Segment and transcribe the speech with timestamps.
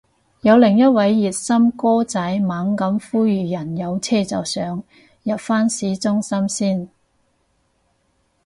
[0.41, 4.81] 有另一位熱心哥仔猛咁呼籲人有車就上，
[5.21, 6.89] 入返市中心先